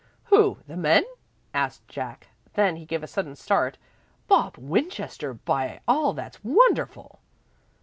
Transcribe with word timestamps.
"Who 0.33 0.57
the 0.65 0.77
men?" 0.77 1.03
asked 1.53 1.87
Jack. 1.87 2.29
Then 2.55 2.75
he 2.75 2.85
gave 2.87 3.03
a 3.03 3.07
sudden 3.07 3.35
start. 3.35 3.77
"Bob 4.27 4.57
Winchester, 4.57 5.31
by 5.35 5.81
all 5.87 6.13
that's 6.13 6.43
wonderful!" 6.43 7.19